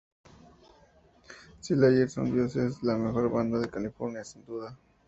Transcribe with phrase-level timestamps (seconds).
[1.59, 4.75] Slayer son dioses, la mejor banda de California, sin duda".